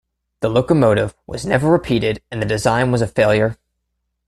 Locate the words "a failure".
3.03-3.57